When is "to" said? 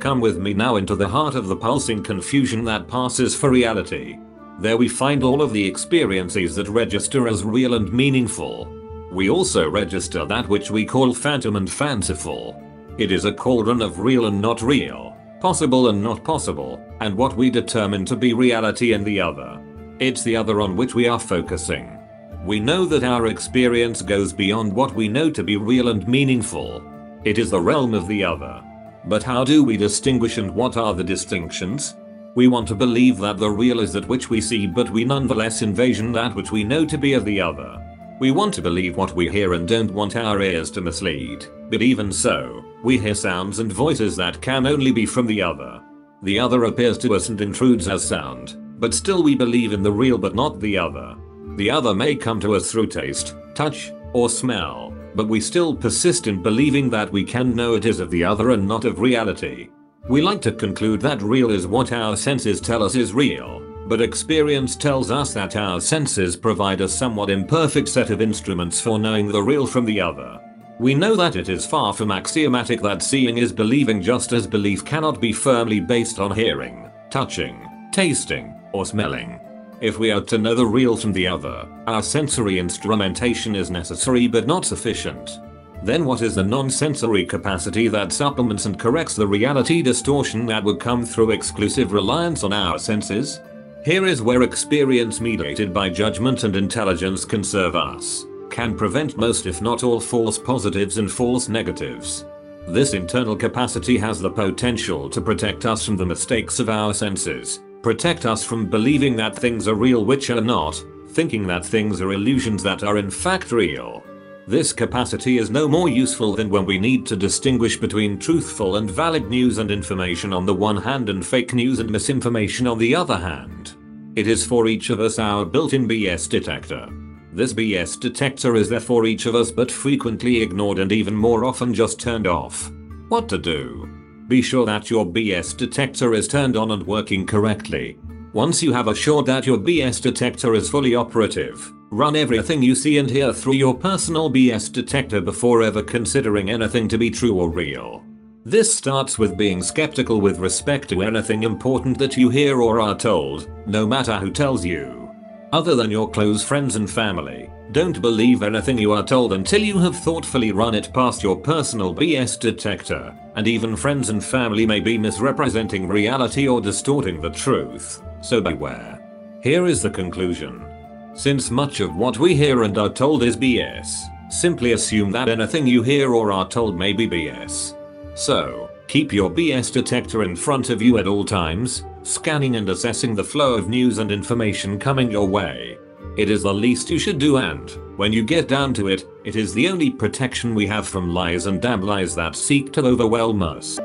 18.06-18.16, 25.30-25.42, 32.68-32.74, 36.84-36.98, 38.54-38.62, 40.72-40.80, 46.98-47.14, 52.40-52.54, 60.42-60.52, 80.20-80.36, 105.08-105.22, 117.06-117.14, 133.28-133.38, 146.86-146.96, 150.90-151.02, 188.74-188.88, 192.72-192.84